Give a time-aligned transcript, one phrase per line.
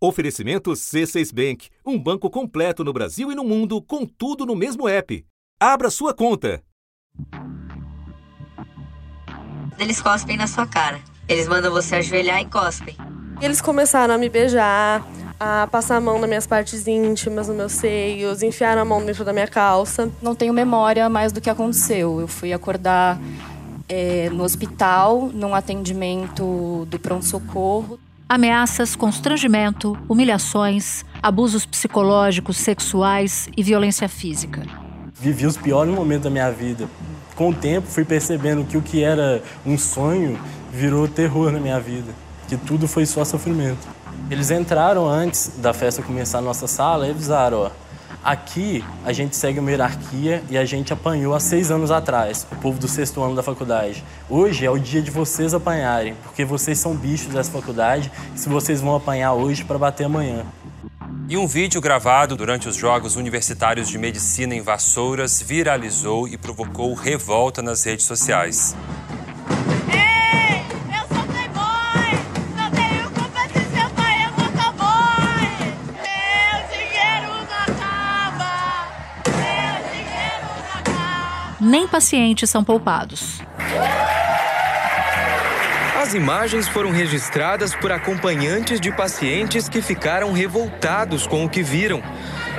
[0.00, 4.88] Oferecimento C6 Bank, um banco completo no Brasil e no mundo, com tudo no mesmo
[4.88, 5.26] app.
[5.58, 6.62] Abra sua conta.
[9.76, 11.00] Eles cospem na sua cara.
[11.28, 12.96] Eles mandam você ajoelhar e cospem.
[13.42, 15.04] Eles começaram a me beijar,
[15.38, 19.24] a passar a mão nas minhas partes íntimas, nos meus seios, enfiar a mão dentro
[19.24, 20.08] da minha calça.
[20.22, 22.20] Não tenho memória mais do que aconteceu.
[22.20, 23.20] Eu fui acordar
[23.88, 27.98] é, no hospital, num atendimento do pronto-socorro.
[28.30, 34.66] Ameaças, constrangimento, humilhações, abusos psicológicos, sexuais e violência física.
[35.14, 36.86] Vivi os piores momentos da minha vida.
[37.34, 40.38] Com o tempo, fui percebendo que o que era um sonho
[40.70, 42.12] virou terror na minha vida.
[42.46, 43.88] Que tudo foi só sofrimento.
[44.30, 47.70] Eles entraram antes da festa começar na nossa sala e avisaram: ó,
[48.28, 52.56] Aqui a gente segue uma hierarquia e a gente apanhou há seis anos atrás, o
[52.56, 54.04] povo do sexto ano da faculdade.
[54.28, 58.46] Hoje é o dia de vocês apanharem, porque vocês são bichos dessa faculdade e se
[58.50, 60.44] vocês vão apanhar hoje para bater amanhã.
[61.26, 66.92] E um vídeo gravado durante os Jogos Universitários de Medicina em Vassouras viralizou e provocou
[66.92, 68.76] revolta nas redes sociais.
[81.88, 83.40] Pacientes são poupados.
[86.00, 92.02] As imagens foram registradas por acompanhantes de pacientes que ficaram revoltados com o que viram.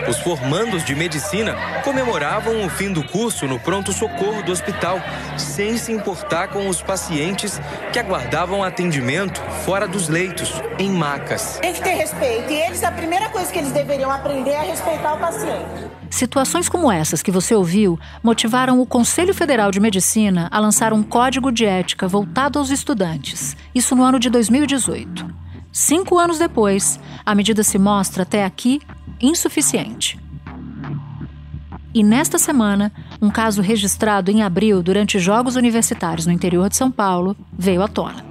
[0.07, 4.99] Os formandos de medicina comemoravam o fim do curso no pronto-socorro do hospital,
[5.37, 7.59] sem se importar com os pacientes
[7.91, 11.59] que aguardavam atendimento fora dos leitos, em macas.
[11.61, 12.51] Tem que ter respeito.
[12.51, 15.89] E eles, a primeira coisa que eles deveriam aprender é respeitar o paciente.
[16.09, 21.03] Situações como essas que você ouviu motivaram o Conselho Federal de Medicina a lançar um
[21.03, 25.39] código de ética voltado aos estudantes, isso no ano de 2018.
[25.71, 28.81] Cinco anos depois, a medida se mostra até aqui
[29.21, 30.19] insuficiente.
[31.93, 36.91] E nesta semana, um caso registrado em abril durante Jogos Universitários no interior de São
[36.91, 38.28] Paulo veio à tona.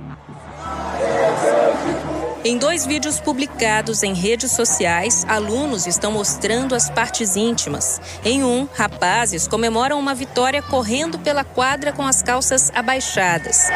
[2.44, 8.00] Em dois vídeos publicados em redes sociais, alunos estão mostrando as partes íntimas.
[8.24, 13.66] Em um, rapazes comemoram uma vitória correndo pela quadra com as calças abaixadas.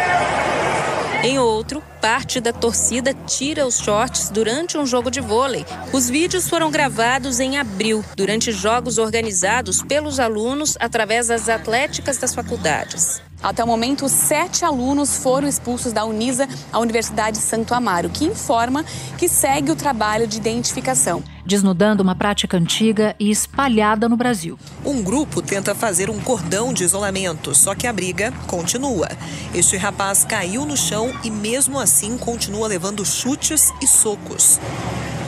[1.25, 5.67] Em outro, parte da torcida tira os shorts durante um jogo de vôlei.
[5.93, 12.35] Os vídeos foram gravados em abril, durante jogos organizados pelos alunos através das atléticas das
[12.35, 13.23] faculdades.
[13.43, 18.85] Até o momento, sete alunos foram expulsos da Unisa, a Universidade Santo Amaro, que informa
[19.19, 21.25] que segue o trabalho de identificação.
[21.45, 24.57] Desnudando uma prática antiga e espalhada no Brasil.
[24.85, 29.09] Um grupo tenta fazer um cordão de isolamento, só que a briga continua.
[29.53, 34.61] Este rapaz caiu no chão e, mesmo assim, continua levando chutes e socos.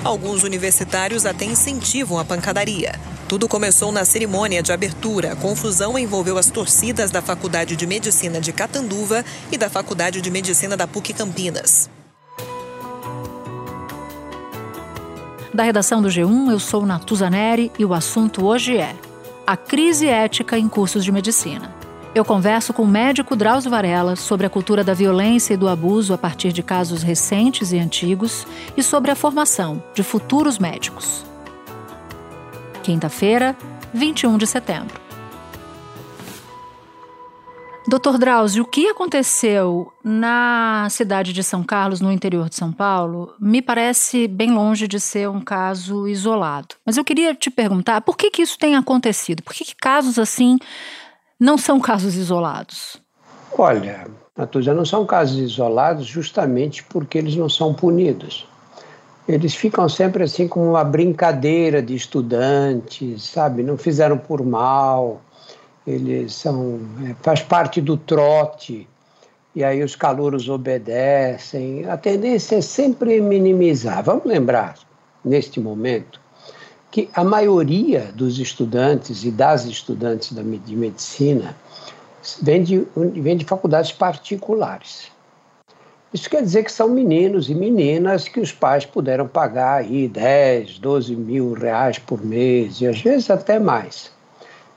[0.05, 3.01] Alguns universitários até incentivam a pancadaria.
[3.27, 5.33] Tudo começou na cerimônia de abertura.
[5.33, 10.31] A confusão envolveu as torcidas da Faculdade de Medicina de Catanduva e da Faculdade de
[10.31, 11.89] Medicina da PUC Campinas.
[15.55, 18.95] Da redação do G1, eu sou Natuza Neri e o assunto hoje é
[19.47, 21.84] a crise ética em cursos de medicina.
[22.15, 26.15] Eu converso com o médico Drauzio Varela sobre a cultura da violência e do abuso
[26.15, 31.25] a partir de casos recentes e antigos e sobre a formação de futuros médicos
[32.85, 33.57] quinta-feira,
[33.95, 35.01] 21 de setembro.
[37.87, 43.35] Doutor Drauzio, o que aconteceu na cidade de São Carlos, no interior de São Paulo,
[43.39, 46.75] me parece bem longe de ser um caso isolado.
[46.85, 49.43] Mas eu queria te perguntar por que, que isso tem acontecido?
[49.43, 50.59] Por que, que casos assim
[51.45, 52.97] não são casos isolados?
[53.57, 54.07] Olha,
[54.37, 58.47] Natuza, não são casos isolados justamente porque eles não são punidos
[59.27, 63.63] eles ficam sempre assim como uma brincadeira de estudantes, sabe?
[63.63, 65.23] Não fizeram por mal,
[65.87, 68.87] eles são é, faz parte do trote
[69.55, 71.89] e aí os calouros obedecem.
[71.89, 74.03] A tendência é sempre minimizar.
[74.03, 74.75] Vamos lembrar
[75.25, 76.21] neste momento
[76.95, 81.57] que a maioria dos estudantes e das estudantes de medicina
[82.41, 82.87] vem de,
[83.17, 85.11] vem de faculdades particulares.
[86.13, 90.79] Isso quer dizer que são meninos e meninas que os pais puderam pagar aí 10,
[90.79, 94.13] 12 mil reais por mês e às vezes até mais.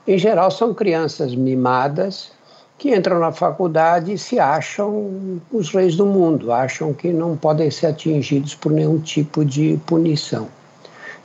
[0.04, 2.32] Em geral, são crianças mimadas
[2.76, 7.70] que entram na faculdade e se acham os reis do mundo, acham que não podem
[7.70, 10.57] ser atingidos por nenhum tipo de punição.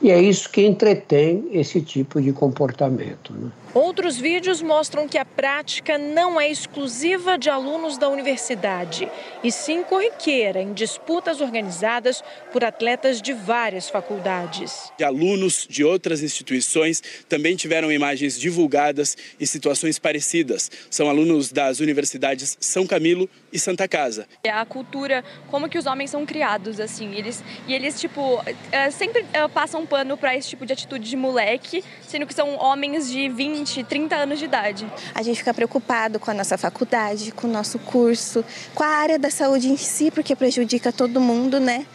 [0.04, 3.32] E é isso que entretém esse tipo de comportamento.
[3.32, 3.50] Né?
[3.74, 9.10] Outros vídeos mostram que a prática não é exclusiva de alunos da universidade,
[9.42, 12.22] e sim corriqueira em disputas organizadas
[12.52, 14.92] por atletas de várias faculdades.
[14.96, 20.70] De alunos de outras instituições também tiveram imagens divulgadas em situações parecidas.
[20.88, 24.28] São alunos das universidades São Camilo e Santa Casa.
[24.44, 28.88] É a cultura, como que os homens são criados, assim, eles e eles tipo é,
[28.92, 32.56] sempre é, passam um pano para esse tipo de atitude de moleque, sendo que são
[32.56, 34.86] homens de 20 20, 30 anos de idade.
[35.14, 38.44] A gente fica preocupado com a nossa faculdade, com o nosso curso,
[38.74, 41.86] com a área da saúde em si, porque prejudica todo mundo, né?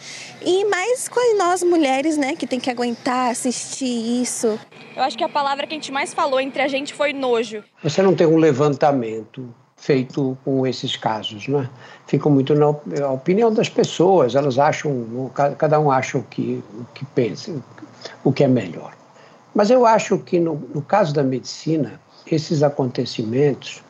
[0.42, 4.58] E mais com nós mulheres, né, que tem que aguentar assistir isso.
[4.96, 7.62] Eu acho que a palavra que a gente mais falou entre a gente foi nojo.
[7.82, 11.70] Você não tem um levantamento feito com esses casos, né?
[12.06, 12.68] Fica muito na
[13.12, 17.54] opinião das pessoas, elas acham, cada um acha o que, o que pensa,
[18.24, 18.99] o que é melhor.
[19.60, 23.82] Mas eu acho que no, no caso da medicina, esses acontecimentos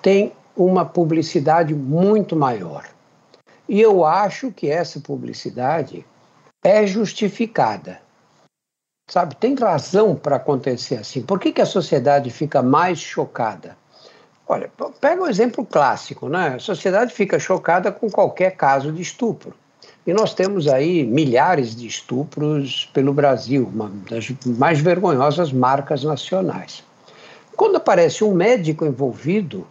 [0.00, 2.84] têm uma publicidade muito maior.
[3.68, 6.06] E eu acho que essa publicidade
[6.62, 8.00] é justificada.
[9.10, 11.20] Sabe, tem razão para acontecer assim.
[11.20, 13.76] Por que, que a sociedade fica mais chocada?
[14.46, 14.70] Olha,
[15.00, 16.54] pega o um exemplo clássico, né?
[16.54, 19.52] A sociedade fica chocada com qualquer caso de estupro.
[20.06, 26.82] E nós temos aí milhares de estupros pelo Brasil, uma das mais vergonhosas marcas nacionais.
[27.56, 29.66] Quando aparece um médico envolvido,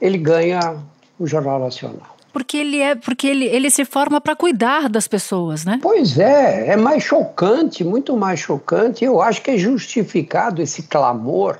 [0.00, 0.76] ele ganha
[1.18, 2.16] o Jornal Nacional.
[2.32, 5.78] Porque ele é, porque ele, ele se forma para cuidar das pessoas, né?
[5.82, 9.04] Pois é, é mais chocante, muito mais chocante.
[9.04, 11.58] Eu acho que é justificado esse clamor,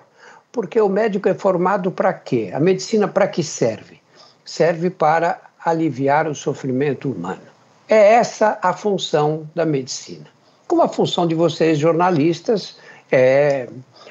[0.50, 2.50] porque o médico é formado para quê?
[2.54, 4.00] A medicina para que serve?
[4.44, 7.51] Serve para aliviar o sofrimento humano.
[7.88, 10.26] É essa a função da medicina.
[10.66, 12.76] Como a função de vocês, jornalistas,
[13.10, 13.68] é,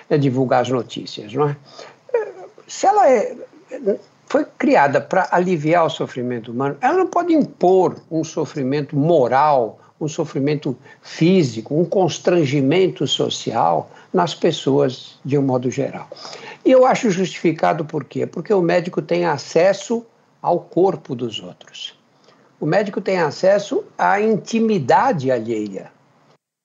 [0.10, 1.56] é divulgar as notícias, não é?
[2.68, 3.36] Se ela é,
[4.28, 10.08] foi criada para aliviar o sofrimento humano, ela não pode impor um sofrimento moral, um
[10.08, 16.08] sofrimento físico, um constrangimento social nas pessoas de um modo geral.
[16.64, 18.26] E eu acho justificado por quê?
[18.26, 20.06] Porque o médico tem acesso
[20.42, 22.01] ao corpo dos outros
[22.62, 25.92] o médico tem acesso à intimidade alheia.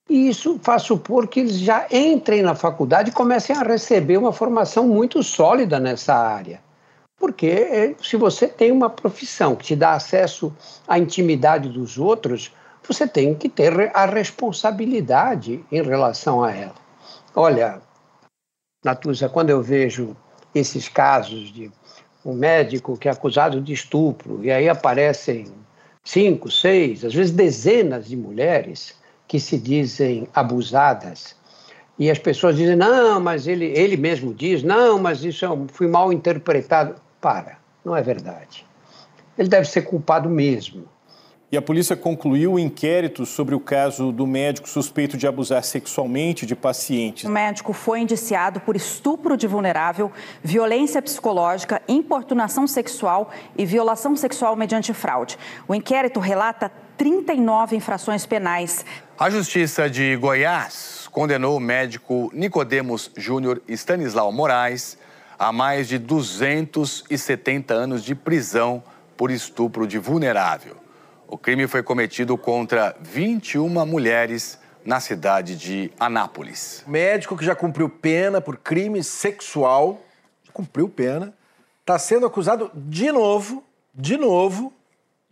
[0.07, 4.31] E isso faz supor que eles já entrem na faculdade e comecem a receber uma
[4.31, 6.61] formação muito sólida nessa área.
[7.19, 10.55] Porque eh, se você tem uma profissão que te dá acesso
[10.87, 12.53] à intimidade dos outros,
[12.87, 16.75] você tem que ter a responsabilidade em relação a ela.
[17.35, 17.81] Olha,
[18.85, 20.15] Natuza, quando eu vejo
[20.53, 21.71] esses casos de
[22.23, 25.51] um médico que é acusado de estupro e aí aparecem
[26.07, 28.95] cinco, seis, às vezes dezenas de mulheres
[29.27, 31.35] que se dizem abusadas.
[31.99, 35.87] E as pessoas dizem, não, mas ele, ele mesmo diz, não, mas isso é, fui
[35.87, 36.95] mal interpretado.
[37.19, 38.65] Para, não é verdade.
[39.37, 40.85] Ele deve ser culpado mesmo.
[41.49, 46.45] E a polícia concluiu o inquérito sobre o caso do médico suspeito de abusar sexualmente
[46.45, 47.23] de pacientes.
[47.23, 50.11] O médico foi indiciado por estupro de vulnerável,
[50.43, 55.39] violência psicológica, importunação sexual e violação sexual mediante fraude.
[55.69, 58.83] O inquérito relata 39 infrações penais.
[59.17, 64.97] A Justiça de Goiás condenou o médico Nicodemos Júnior Stanislau Moraes
[65.39, 68.83] a mais de 270 anos de prisão
[69.15, 70.86] por estupro de vulnerável.
[71.29, 76.85] O crime foi cometido contra 21 mulheres na cidade de Anápolis.
[76.87, 80.01] Médico que já cumpriu pena por crime sexual,
[80.53, 81.33] cumpriu pena,
[81.81, 83.61] está sendo acusado de novo,
[83.93, 84.73] de novo,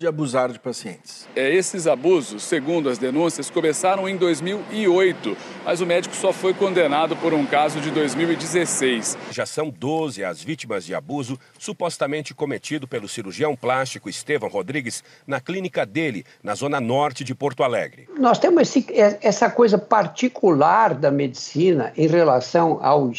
[0.06, 1.28] de abusar de pacientes.
[1.36, 5.36] É, esses abusos, segundo as denúncias, começaram em 2008,
[5.66, 9.18] mas o médico só foi condenado por um caso de 2016.
[9.32, 15.42] Já são 12 as vítimas de abuso supostamente cometido pelo cirurgião plástico Estevão Rodrigues na
[15.42, 18.08] clínica dele, na zona norte de Porto Alegre.
[18.20, 18.86] Nós temos esse,
[19.22, 23.12] essa coisa particular da medicina em relação ao,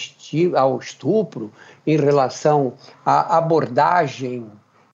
[0.56, 1.52] ao estupro,
[1.84, 2.74] em relação
[3.04, 4.46] à abordagem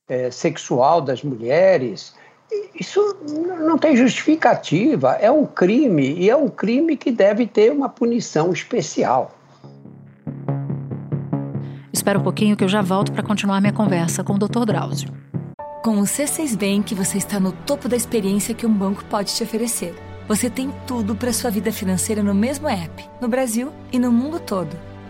[0.09, 2.15] é, sexual das mulheres.
[2.79, 7.89] Isso não tem justificativa, é um crime e é um crime que deve ter uma
[7.89, 9.33] punição especial.
[11.93, 14.65] Espera um pouquinho que eu já volto para continuar minha conversa com o Dr.
[14.67, 15.09] Drauzio.
[15.83, 19.43] Com o C6 Bank, você está no topo da experiência que um banco pode te
[19.43, 19.95] oferecer.
[20.29, 24.39] Você tem tudo para sua vida financeira no mesmo app, no Brasil e no mundo
[24.39, 24.92] todo.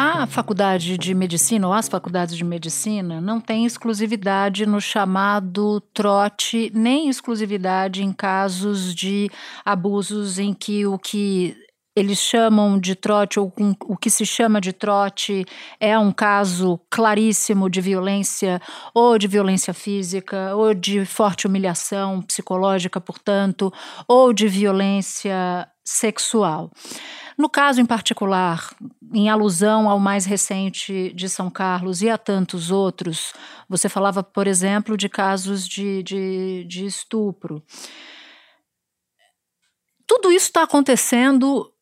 [0.00, 6.70] A faculdade de medicina, ou as faculdades de medicina, não têm exclusividade no chamado trote,
[6.72, 9.28] nem exclusividade em casos de
[9.64, 11.56] abusos em que o que
[11.98, 13.52] eles chamam de trote, ou
[13.86, 15.44] o que se chama de trote,
[15.80, 18.60] é um caso claríssimo de violência,
[18.94, 23.72] ou de violência física, ou de forte humilhação psicológica, portanto,
[24.06, 26.70] ou de violência sexual.
[27.38, 28.74] No caso em particular,
[29.14, 33.32] em alusão ao mais recente de São Carlos e a tantos outros,
[33.68, 37.62] você falava, por exemplo, de casos de, de, de estupro.
[40.04, 41.72] Tudo isso está acontecendo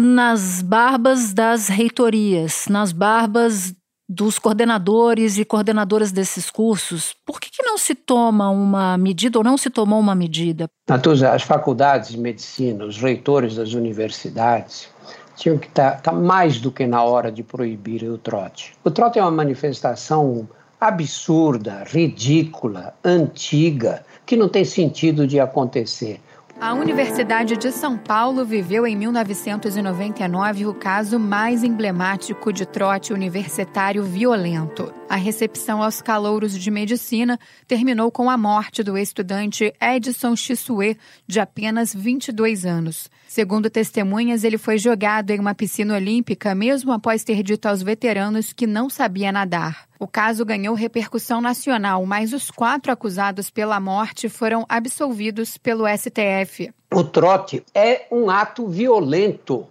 [0.00, 3.74] nas barbas das reitorias, nas barbas
[4.08, 9.44] dos coordenadores e coordenadoras desses cursos, por que, que, não se toma uma medida ou
[9.44, 10.68] não se tomou uma medida?
[10.88, 14.88] Natuza, as faculdades de medicina, os reitores das universidades
[15.36, 18.72] tinham que estar tá, tá mais do que na hora de proibir o trote.
[18.82, 20.48] O trote é uma manifestação
[20.80, 26.20] absurda, ridícula, antiga, que não tem sentido de acontecer.
[26.60, 34.04] A Universidade de São Paulo viveu em 1999 o caso mais emblemático de trote universitário
[34.04, 34.92] violento.
[35.08, 41.40] A recepção aos calouros de medicina terminou com a morte do estudante Edson Chisue, de
[41.40, 43.10] apenas 22 anos.
[43.26, 48.52] Segundo testemunhas, ele foi jogado em uma piscina olímpica mesmo após ter dito aos veteranos
[48.52, 49.89] que não sabia nadar.
[50.00, 56.72] O caso ganhou repercussão nacional, mas os quatro acusados pela morte foram absolvidos pelo STF.
[56.90, 59.66] O trote é um ato violento.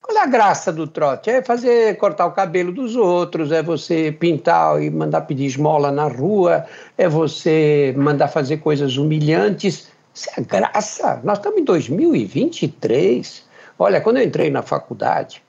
[0.00, 1.28] Qual é a graça do trote?
[1.28, 6.08] É fazer cortar o cabelo dos outros, é você pintar e mandar pedir esmola na
[6.08, 6.64] rua,
[6.96, 9.92] é você mandar fazer coisas humilhantes.
[10.14, 11.20] Isso é graça.
[11.22, 13.44] Nós estamos em 2023.
[13.78, 15.42] Olha, quando eu entrei na faculdade,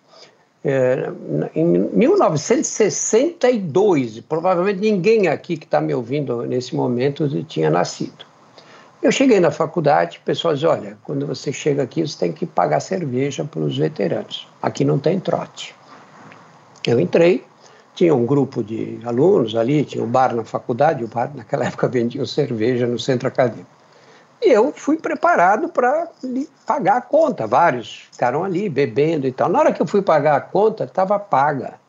[0.63, 1.12] é,
[1.56, 8.25] em 1962, provavelmente ninguém aqui que está me ouvindo nesse momento tinha nascido.
[9.01, 12.46] Eu cheguei na faculdade, o pessoal diz, olha, quando você chega aqui, você tem que
[12.46, 14.48] pagar cerveja para os veteranos.
[14.62, 15.74] Aqui não tem trote.
[16.86, 17.44] Eu entrei,
[17.96, 21.88] tinha um grupo de alunos ali, tinha um bar na faculdade, o bar naquela época
[21.88, 23.81] vendia cerveja no centro acadêmico.
[24.42, 26.10] E eu fui preparado para
[26.66, 27.46] pagar a conta.
[27.46, 29.50] Vários ficaram ali bebendo e tal.
[29.50, 31.80] Na hora que eu fui pagar a conta, estava paga.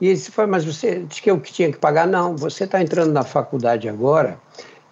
[0.00, 2.06] E ele foi, mas você disse que eu que tinha que pagar?
[2.06, 4.38] Não, você está entrando na faculdade agora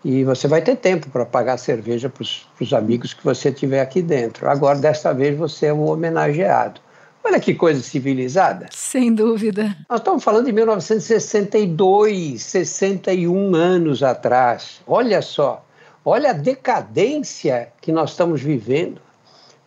[0.05, 4.01] e você vai ter tempo para pagar cerveja para os amigos que você tiver aqui
[4.01, 4.49] dentro.
[4.49, 6.81] Agora, desta vez, você é o homenageado.
[7.25, 8.67] Olha que coisa civilizada.
[8.71, 9.75] Sem dúvida.
[9.89, 14.83] Nós estamos falando de 1962, 61 anos atrás.
[14.87, 15.65] Olha só.
[16.05, 19.01] Olha a decadência que nós estamos vivendo.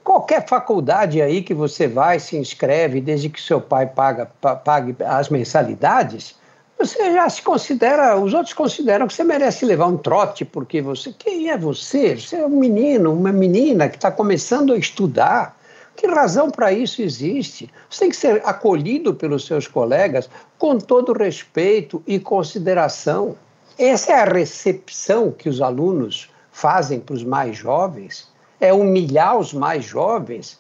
[0.04, 4.28] Qualquer faculdade aí que você vai, se inscreve, desde que seu pai paga,
[4.64, 6.36] pague as mensalidades,
[6.78, 11.12] você já se considera, os outros consideram que você merece levar um trote, porque você,
[11.12, 12.16] quem é você?
[12.16, 15.58] Você é um menino, uma menina que está começando a estudar.
[15.96, 17.68] Que razão para isso existe?
[17.90, 20.30] Você tem que ser acolhido pelos seus colegas
[20.60, 23.36] com todo respeito e consideração.
[23.78, 28.28] Essa é a recepção que os alunos fazem para os mais jovens,
[28.60, 30.60] é humilhar os mais jovens.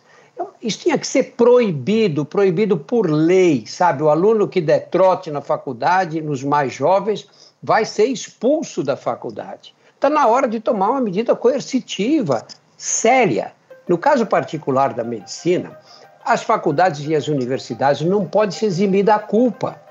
[0.61, 4.03] Isso tinha que ser proibido, proibido por lei, sabe?
[4.03, 7.27] O aluno que der trote na faculdade, nos mais jovens,
[7.61, 9.73] vai ser expulso da faculdade.
[9.95, 12.45] Está na hora de tomar uma medida coercitiva,
[12.77, 13.51] séria.
[13.87, 15.75] No caso particular da medicina,
[16.23, 19.86] as faculdades e as universidades não podem se eximir da culpa.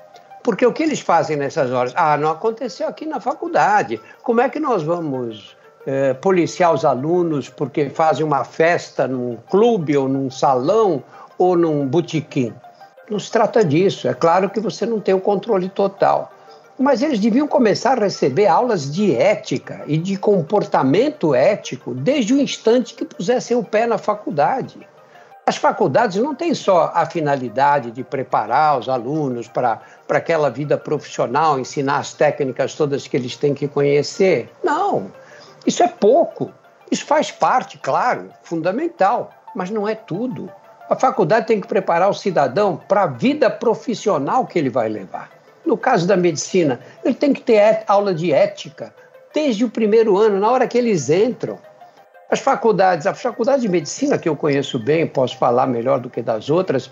[0.47, 1.91] Porque o que eles fazem nessas horas?
[1.93, 3.99] Ah, não aconteceu aqui na faculdade.
[4.23, 9.97] Como é que nós vamos eh, policiar os alunos porque fazem uma festa num clube
[9.97, 11.03] ou num salão
[11.37, 12.53] ou num botequim?
[13.09, 14.07] Não se trata disso.
[14.07, 16.31] É claro que você não tem o controle total.
[16.79, 22.39] Mas eles deviam começar a receber aulas de ética e de comportamento ético desde o
[22.39, 24.87] instante que pusessem o pé na faculdade.
[25.47, 31.57] As faculdades não têm só a finalidade de preparar os alunos para aquela vida profissional,
[31.57, 34.49] ensinar as técnicas todas que eles têm que conhecer.
[34.61, 35.09] Não,
[35.65, 36.51] isso é pouco.
[36.91, 40.51] Isso faz parte, claro, fundamental, mas não é tudo.
[40.89, 45.29] A faculdade tem que preparar o cidadão para a vida profissional que ele vai levar.
[45.65, 48.93] No caso da medicina, ele tem que ter aula de ética
[49.33, 51.57] desde o primeiro ano, na hora que eles entram.
[52.29, 56.21] As faculdades, a faculdade de medicina que eu conheço bem, posso falar melhor do que
[56.21, 56.91] das outras,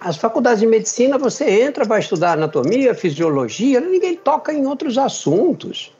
[0.00, 5.92] as faculdades de medicina você entra, vai estudar anatomia, fisiologia, ninguém toca em outros assuntos.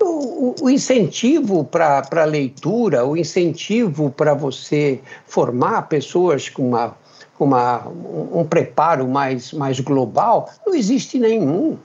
[0.00, 6.96] o, o incentivo para a leitura, o incentivo para você formar pessoas com uma,
[7.38, 11.76] uma, um preparo mais, mais global, não existe nenhum.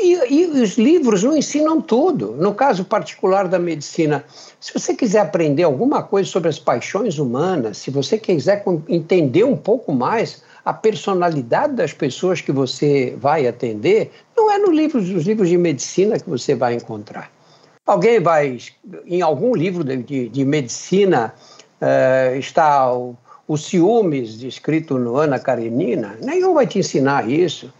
[0.00, 2.32] E, e, os livros não ensinam tudo.
[2.32, 4.24] No caso particular da medicina,
[4.58, 9.56] se você quiser aprender alguma coisa sobre as paixões humanas, se você quiser entender um
[9.56, 15.26] pouco mais a personalidade das pessoas que você vai atender, não é no livro, nos
[15.26, 17.30] livros de medicina que você vai encontrar.
[17.84, 18.58] Alguém vai,
[19.06, 21.34] em algum livro de, de, medicina,
[21.80, 27.72] uh, está o, o ciúmes descrito no Ana Karenina, nenhum vai te ensinar isso.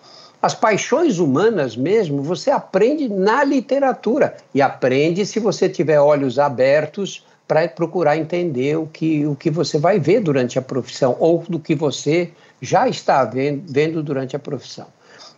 [0.43, 4.37] As paixões humanas mesmo, você aprende na literatura.
[4.53, 9.79] E aprende se você tiver olhos abertos para procurar entender o que, o que você
[9.79, 14.39] vai ver durante a profissão ou do que você já está vendo, vendo durante a
[14.39, 14.89] profissão.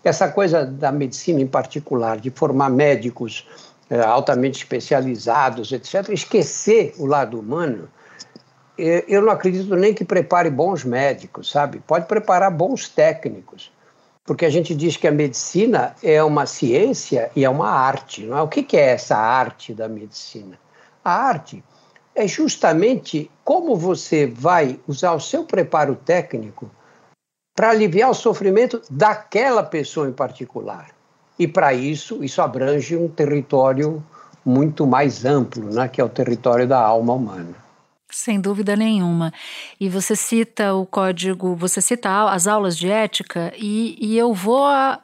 [0.03, 3.47] Essa coisa da medicina em particular, de formar médicos
[3.91, 7.89] é, altamente especializados, etc., esquecer o lado humano,
[8.79, 11.83] é, eu não acredito nem que prepare bons médicos, sabe?
[11.87, 13.71] Pode preparar bons técnicos,
[14.25, 18.39] porque a gente diz que a medicina é uma ciência e é uma arte, não
[18.39, 18.43] é?
[18.43, 20.59] O que é essa arte da medicina?
[21.05, 21.63] A arte
[22.15, 26.71] é justamente como você vai usar o seu preparo técnico
[27.55, 30.89] para aliviar o sofrimento daquela pessoa em particular.
[31.39, 34.03] E para isso, isso abrange um território
[34.45, 37.64] muito mais amplo, né, que é o território da alma humana.
[38.15, 39.33] Sem dúvida nenhuma.
[39.81, 44.65] E você cita o código, você cita as aulas de ética, e, e eu vou
[44.65, 45.03] a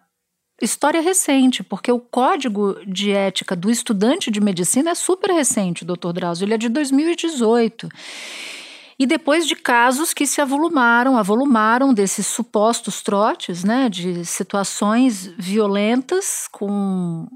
[0.62, 6.12] história recente, porque o código de ética do estudante de medicina é super recente, doutor
[6.12, 7.88] Drauzio, ele é de 2018.
[8.96, 16.46] E depois de casos que se avolumaram, avolumaram desses supostos trotes, né, de situações violentas
[16.52, 17.26] com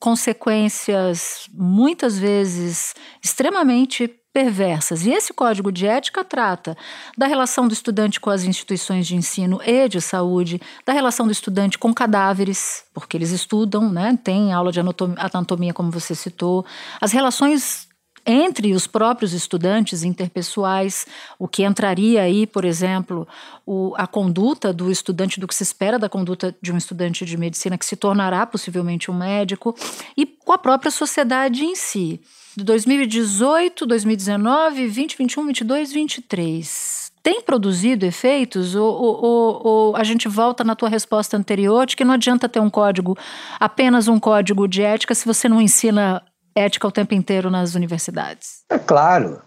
[0.00, 5.04] consequências muitas vezes extremamente perversas.
[5.04, 6.76] E esse código de ética trata
[7.16, 11.32] da relação do estudante com as instituições de ensino e de saúde, da relação do
[11.32, 16.64] estudante com cadáveres, porque eles estudam, né, tem aula de anatomia, como você citou,
[17.00, 17.88] as relações
[18.24, 21.06] entre os próprios estudantes interpessoais,
[21.38, 23.26] o que entraria aí, por exemplo,
[23.66, 27.36] o, a conduta do estudante, do que se espera da conduta de um estudante de
[27.36, 29.74] medicina que se tornará possivelmente um médico,
[30.16, 32.20] e com a própria sociedade em si.
[32.56, 38.74] De 2018, 2019, 2021, 22, 23 tem produzido efeitos?
[38.74, 42.60] Ou, ou, ou, a gente volta na tua resposta anterior de que não adianta ter
[42.60, 43.16] um código,
[43.60, 46.20] apenas um código de ética, se você não ensina
[46.54, 48.62] ética o tempo inteiro nas universidades?
[48.68, 49.40] É claro.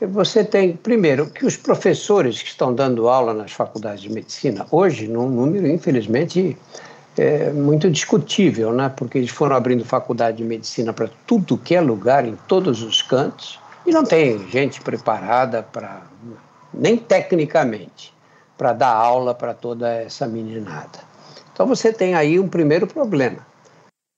[0.00, 5.06] Você tem, primeiro, que os professores que estão dando aula nas faculdades de medicina, hoje,
[5.06, 6.56] num número, infelizmente,
[7.18, 8.88] é muito discutível, né?
[8.88, 13.02] porque eles foram abrindo faculdade de medicina para tudo que é lugar, em todos os
[13.02, 16.02] cantos, e não tem gente preparada para,
[16.72, 18.14] nem tecnicamente,
[18.56, 20.98] para dar aula para toda essa meninada.
[21.52, 23.49] Então você tem aí um primeiro problema.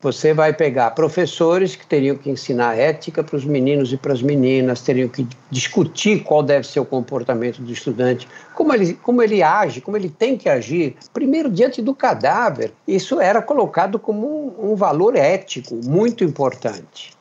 [0.03, 4.21] Você vai pegar professores que teriam que ensinar ética para os meninos e para as
[4.21, 9.45] meninas, teriam que discutir qual deve ser o comportamento do estudante, como ele, como ele
[9.45, 12.73] age, como ele tem que agir, primeiro diante do cadáver.
[12.87, 14.27] Isso era colocado como
[14.59, 17.13] um, um valor ético muito importante.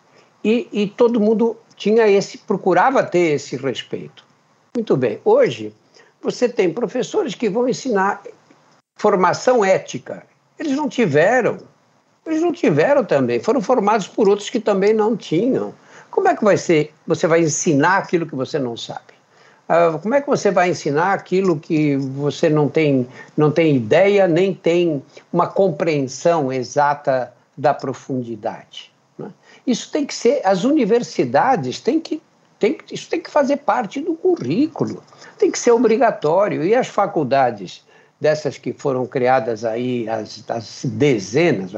[0.43, 4.25] E, e todo mundo tinha esse, procurava ter esse respeito.
[4.75, 5.19] Muito bem.
[5.23, 5.71] Hoje,
[6.19, 8.23] você tem professores que vão ensinar
[8.97, 10.23] formação ética.
[10.57, 11.59] Eles não tiveram
[12.25, 15.73] eles não tiveram também, foram formados por outros que também não tinham.
[16.09, 16.93] Como é que vai ser?
[17.07, 19.11] Você vai ensinar aquilo que você não sabe?
[19.69, 23.07] Uh, como é que você vai ensinar aquilo que você não tem,
[23.37, 28.91] não tem ideia, nem tem uma compreensão exata da profundidade?
[29.17, 29.31] Né?
[29.65, 32.21] Isso tem que ser, as universidades têm que,
[32.59, 35.01] têm, isso tem que fazer parte do currículo,
[35.37, 36.65] tem que ser obrigatório.
[36.65, 37.81] E as faculdades,
[38.19, 41.73] dessas que foram criadas aí, as, as dezenas,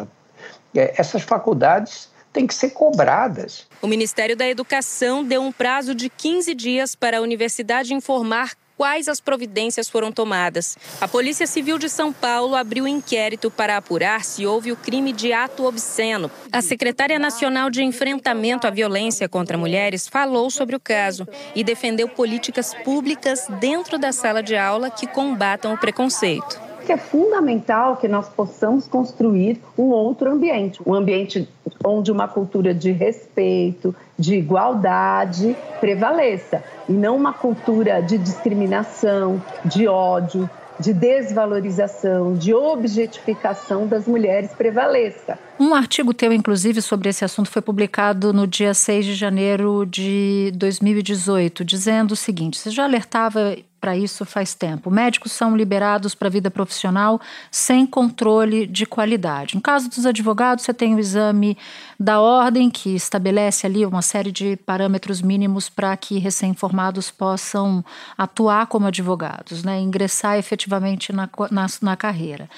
[0.80, 3.68] essas faculdades têm que ser cobradas.
[3.82, 9.08] O Ministério da Educação deu um prazo de 15 dias para a universidade informar quais
[9.08, 10.78] as providências foram tomadas.
[11.00, 15.32] A Polícia Civil de São Paulo abriu inquérito para apurar se houve o crime de
[15.32, 16.30] ato obsceno.
[16.52, 22.10] A secretária nacional de enfrentamento à violência contra mulheres falou sobre o caso e defendeu
[22.10, 28.08] políticas públicas dentro da sala de aula que combatam o preconceito que é fundamental que
[28.08, 31.48] nós possamos construir um outro ambiente, um ambiente
[31.84, 39.88] onde uma cultura de respeito, de igualdade prevaleça, e não uma cultura de discriminação, de
[39.88, 45.38] ódio, de desvalorização, de objetificação das mulheres prevaleça.
[45.60, 50.52] Um artigo teu, inclusive, sobre esse assunto foi publicado no dia 6 de janeiro de
[50.56, 54.90] 2018, dizendo o seguinte: você já alertava para isso faz tempo.
[54.90, 57.20] Médicos são liberados para a vida profissional
[57.52, 59.56] sem controle de qualidade.
[59.56, 61.58] No caso dos advogados, você tem o exame
[62.00, 67.84] da ordem, que estabelece ali uma série de parâmetros mínimos para que recém-formados possam
[68.18, 72.50] atuar como advogados, né, ingressar efetivamente na, na, na carreira.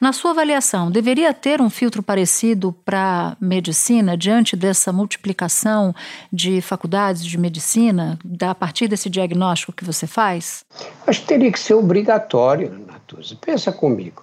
[0.00, 2.41] Na sua avaliação, deveria ter um filtro parecido
[2.84, 5.94] para medicina, diante dessa multiplicação
[6.32, 10.64] de faculdades de medicina, a partir desse diagnóstico que você faz?
[11.06, 13.36] Acho que teria que ser obrigatório, Natuza.
[13.40, 14.22] Pensa comigo.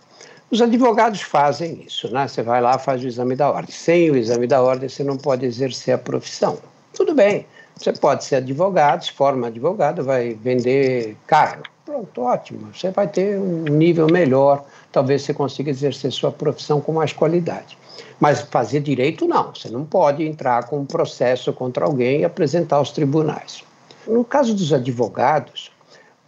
[0.51, 2.27] Os advogados fazem isso, né?
[2.27, 3.71] Você vai lá, faz o exame da ordem.
[3.71, 6.57] Sem o exame da ordem, você não pode exercer a profissão.
[6.93, 11.61] Tudo bem, você pode ser advogado, se forma advogado, vai vender carro.
[11.89, 12.71] Pronto, ótimo.
[12.71, 17.75] Você vai ter um nível melhor, talvez você consiga exercer sua profissão com mais qualidade.
[18.19, 19.55] Mas fazer direito, não.
[19.55, 23.63] Você não pode entrar com um processo contra alguém e apresentar aos tribunais.
[24.05, 25.71] No caso dos advogados,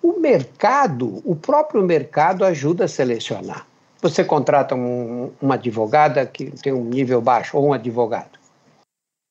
[0.01, 3.67] o mercado, o próprio mercado ajuda a selecionar.
[4.01, 8.39] Você contrata um, uma advogada que tem um nível baixo, ou um advogado.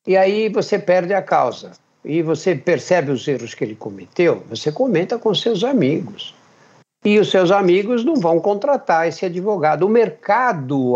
[0.06, 1.72] E aí você perde a causa.
[2.04, 6.34] E você percebe os erros que ele cometeu, você comenta com seus amigos.
[7.04, 9.86] E os seus amigos não vão contratar esse advogado.
[9.86, 10.94] O mercado,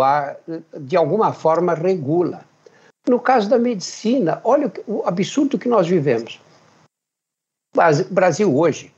[0.79, 2.45] de alguma forma, regula.
[3.09, 6.41] No caso da medicina, olha o absurdo que nós vivemos.
[7.75, 8.93] O Brasil hoje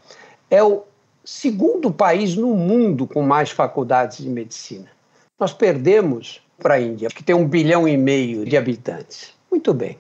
[0.51, 0.83] é o
[1.25, 4.89] segundo país no mundo com mais faculdades de medicina.
[5.39, 9.35] Nós perdemos para a Índia, que tem um bilhão e meio de habitantes.
[9.51, 9.99] Muito bem.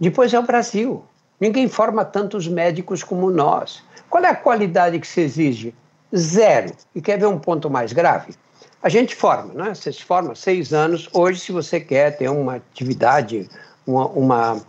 [0.00, 1.04] Depois é o Brasil.
[1.38, 3.82] Ninguém forma tantos médicos como nós.
[4.08, 5.74] Qual é a qualidade que se exige?
[6.16, 6.72] Zero.
[6.94, 8.34] E quer ver um ponto mais grave?
[8.82, 9.74] A gente forma, né?
[9.74, 11.08] Você se forma seis anos.
[11.12, 13.48] Hoje, se você quer ter uma atividade,
[13.86, 14.62] uma, uma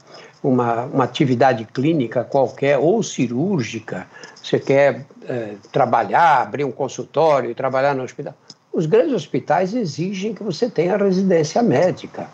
[0.43, 7.93] uma, uma atividade clínica qualquer ou cirúrgica, você quer é, trabalhar, abrir um consultório trabalhar
[7.93, 8.33] no hospital,
[8.73, 12.27] os grandes hospitais exigem que você tenha residência médica.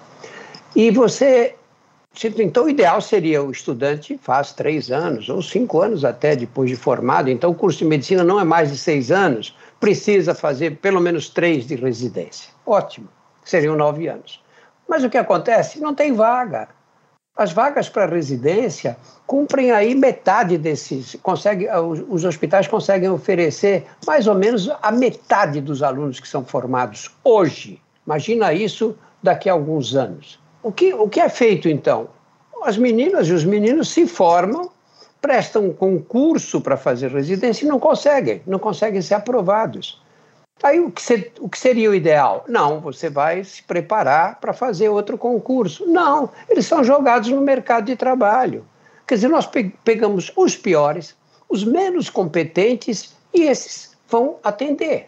[0.76, 1.56] E você.
[2.40, 6.76] Então, o ideal seria o estudante faz três anos ou cinco anos até depois de
[6.76, 7.30] formado.
[7.30, 11.30] Então, o curso de medicina não é mais de seis anos, precisa fazer pelo menos
[11.30, 12.50] três de residência.
[12.66, 13.08] Ótimo,
[13.46, 14.42] seriam nove anos.
[14.88, 15.80] Mas o que acontece?
[15.80, 16.70] Não tem vaga.
[17.36, 21.68] As vagas para residência cumprem aí metade desses, consegue,
[22.10, 27.80] os hospitais conseguem oferecer mais ou menos a metade dos alunos que são formados hoje.
[28.08, 30.40] Imagina isso daqui a alguns anos.
[30.68, 32.10] O que, o que é feito então?
[32.62, 34.70] As meninas e os meninos se formam,
[35.22, 40.04] prestam um concurso para fazer residência e não conseguem, não conseguem ser aprovados.
[40.62, 42.44] Aí o que, ser, o que seria o ideal?
[42.50, 45.86] Não, você vai se preparar para fazer outro concurso.
[45.88, 48.66] Não, eles são jogados no mercado de trabalho.
[49.08, 49.50] Quer dizer, nós
[49.86, 51.16] pegamos os piores,
[51.48, 55.08] os menos competentes e esses vão atender.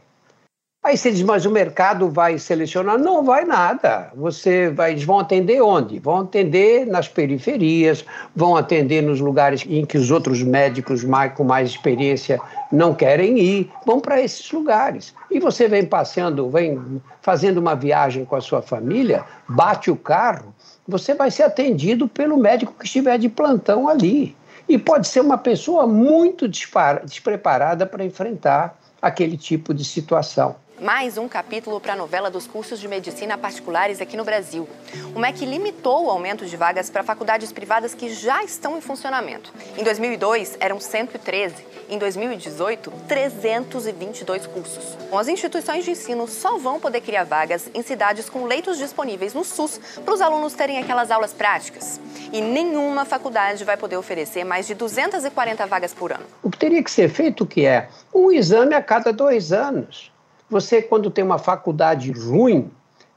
[0.81, 2.97] Aí você diz, mas o mercado vai selecionar?
[2.97, 4.09] Não vai nada.
[4.15, 5.99] Você vai, eles vão atender onde?
[5.99, 11.43] Vão atender nas periferias, vão atender nos lugares em que os outros médicos mais, com
[11.43, 12.39] mais experiência
[12.71, 15.13] não querem ir, vão para esses lugares.
[15.29, 20.55] E você vem passeando, vem fazendo uma viagem com a sua família, bate o carro,
[20.87, 24.33] você vai ser atendido pelo médico que estiver de plantão ali.
[24.67, 31.27] E pode ser uma pessoa muito despreparada para enfrentar aquele tipo de situação mais um
[31.27, 34.67] capítulo para a novela dos cursos de medicina particulares aqui no Brasil.
[35.13, 39.53] O MEC limitou o aumento de vagas para faculdades privadas que já estão em funcionamento.
[39.77, 41.67] Em 2002, eram 113.
[41.89, 44.97] Em 2018, 322 cursos.
[45.11, 49.43] As instituições de ensino só vão poder criar vagas em cidades com leitos disponíveis no
[49.43, 51.99] SUS para os alunos terem aquelas aulas práticas.
[52.31, 56.25] E nenhuma faculdade vai poder oferecer mais de 240 vagas por ano.
[56.41, 60.11] O que teria que ser feito, que é um exame a cada dois anos.
[60.49, 62.69] Você, quando tem uma faculdade ruim,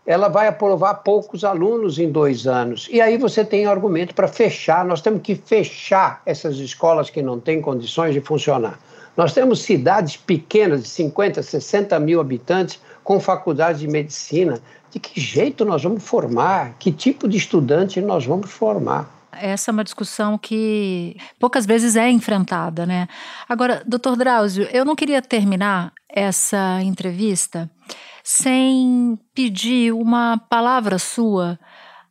[0.05, 2.88] ela vai aprovar poucos alunos em dois anos.
[2.90, 4.85] E aí você tem argumento para fechar.
[4.85, 8.79] Nós temos que fechar essas escolas que não têm condições de funcionar.
[9.16, 14.61] Nós temos cidades pequenas, de 50, 60 mil habitantes, com faculdade de medicina.
[14.90, 16.75] De que jeito nós vamos formar?
[16.79, 19.23] Que tipo de estudante nós vamos formar?
[19.33, 23.09] Essa é uma discussão que poucas vezes é enfrentada, né?
[23.49, 27.70] Agora, doutor Drauzio, eu não queria terminar essa entrevista
[28.22, 31.59] sem pedir uma palavra sua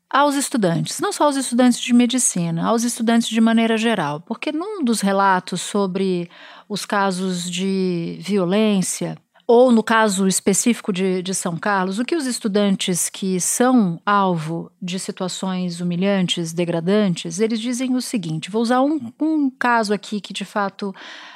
[0.10, 4.84] aos estudantes, não só aos estudantes de medicina, aos estudantes de maneira geral, porque num
[4.84, 6.30] dos relatos sobre
[6.68, 12.26] os casos de violência ou no caso específico de, de, São Carlos, o que os
[12.26, 19.12] estudantes que são alvo de situações humilhantes, degradantes, eles dizem o seguinte: vou usar um,
[19.20, 20.94] um caso aqui que de fato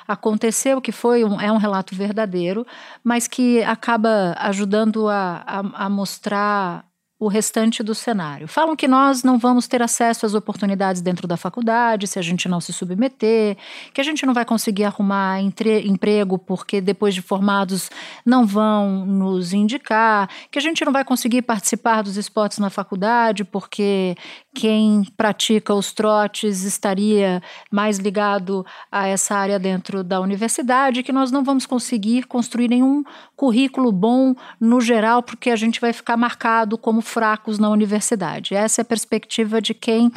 [0.07, 2.65] aconteceu, que foi um, é um relato verdadeiro,
[3.03, 6.85] mas que acaba ajudando a, a, a mostrar
[7.17, 8.47] o restante do cenário.
[8.47, 12.49] Falam que nós não vamos ter acesso às oportunidades dentro da faculdade se a gente
[12.49, 13.57] não se submeter,
[13.93, 17.89] que a gente não vai conseguir arrumar entre, emprego porque depois de formados
[18.25, 23.45] não vão nos indicar, que a gente não vai conseguir participar dos esportes na faculdade
[23.45, 24.15] porque
[24.55, 31.29] quem pratica os trotes estaria mais ligado a essa área dentro da universidade, que nós
[31.29, 33.03] não vamos conseguir construir nenhum
[33.35, 38.55] currículo bom no geral porque a gente vai ficar marcado como fracos na universidade.
[38.55, 40.09] Essa é a perspectiva de quem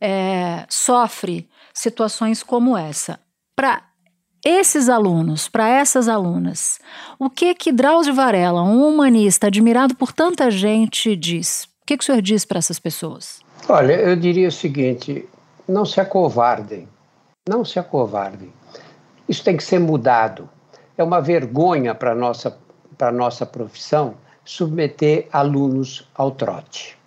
[0.00, 3.20] é, sofre situações como essa.
[3.54, 3.82] Para
[4.42, 6.80] esses alunos, para essas alunas,
[7.18, 11.68] o que que Drauzio Varela, um humanista admirado por tanta gente, diz?
[11.82, 13.42] O que, que o senhor diz para essas pessoas?
[13.68, 15.28] Olha, eu diria o seguinte:
[15.68, 16.88] não se acovardem,
[17.48, 18.52] não se acovardem.
[19.28, 20.48] Isso tem que ser mudado.
[20.98, 22.58] É uma vergonha para a nossa,
[23.12, 26.98] nossa profissão submeter alunos ao trote.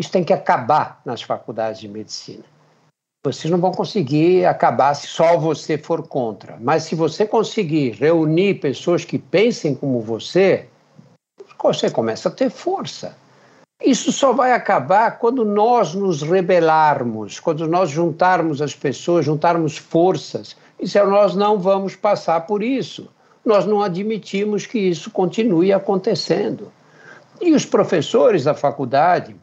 [0.00, 2.44] Isso tem que acabar nas faculdades de medicina.
[3.24, 6.56] Vocês não vão conseguir acabar se só você for contra.
[6.60, 10.68] Mas se você conseguir reunir pessoas que pensem como você,
[11.60, 13.16] você começa a ter força.
[13.84, 20.56] Isso só vai acabar quando nós nos rebelarmos, quando nós juntarmos as pessoas, juntarmos forças.
[20.80, 23.08] E se nós não vamos passar por isso
[23.48, 26.70] nós não admitimos que isso continue acontecendo.
[27.40, 29.34] E os professores da faculdade,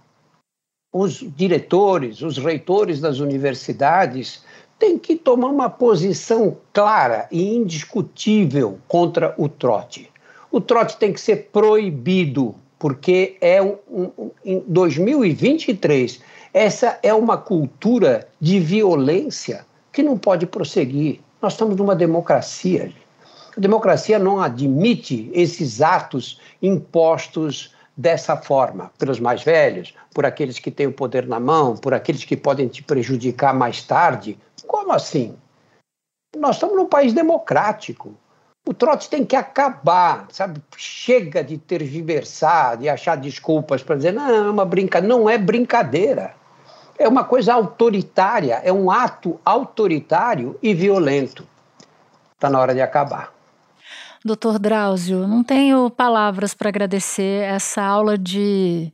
[0.94, 4.44] os diretores, os reitores das universidades
[4.78, 10.12] têm que tomar uma posição clara e indiscutível contra o trote.
[10.52, 16.22] O trote tem que ser proibido, porque é um, um, em 2023
[16.56, 21.20] essa é uma cultura de violência que não pode prosseguir.
[21.42, 22.94] Nós estamos numa democracia.
[23.58, 30.72] A democracia não admite esses atos impostos dessa forma, pelos mais velhos, por aqueles que
[30.72, 34.40] têm o poder na mão, por aqueles que podem te prejudicar mais tarde.
[34.66, 35.36] Como assim?
[36.38, 38.16] Nós estamos num país democrático.
[38.68, 40.60] O trote tem que acabar, sabe?
[40.76, 45.16] Chega de tergiversar, de achar desculpas para dizer, não, é uma brincadeira.
[45.16, 46.34] Não é brincadeira.
[46.98, 51.46] É uma coisa autoritária, é um ato autoritário e violento.
[52.34, 53.34] Está na hora de acabar.
[54.24, 58.92] Doutor Drauzio, não tenho palavras para agradecer essa aula de,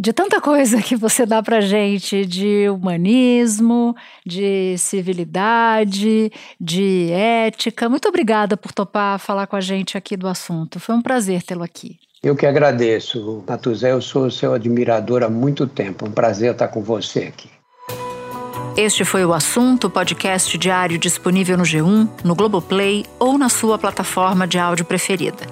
[0.00, 7.86] de tanta coisa que você dá para gente, de humanismo, de civilidade, de ética.
[7.86, 10.80] Muito obrigada por topar falar com a gente aqui do assunto.
[10.80, 11.98] Foi um prazer tê-lo aqui.
[12.22, 13.92] Eu que agradeço, Natuzé.
[13.92, 16.08] Eu sou seu admirador há muito tempo.
[16.08, 17.50] Um prazer estar com você aqui.
[18.82, 24.46] Este foi o assunto, podcast diário disponível no G1, no Globoplay ou na sua plataforma
[24.46, 25.46] de áudio preferida.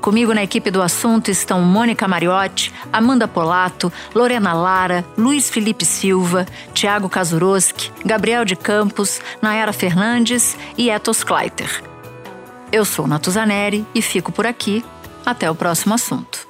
[0.00, 6.46] Comigo na equipe do assunto estão Mônica Mariotti, Amanda Polato, Lorena Lara, Luiz Felipe Silva,
[6.72, 11.84] Tiago Kazuroski, Gabriel de Campos, Nayara Fernandes e Etos Kleiter.
[12.72, 14.82] Eu sou Natuzaneri e fico por aqui.
[15.26, 16.49] Até o próximo assunto.